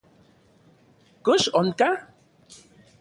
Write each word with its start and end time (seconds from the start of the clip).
¿Kox 1.25 1.41
onka? 1.59 1.89